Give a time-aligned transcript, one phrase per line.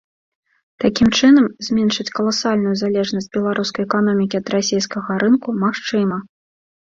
[0.83, 6.17] Такім чынам, зменшыць каласальную залежнасць беларускай эканомікі ад расейскага рынку магчыма.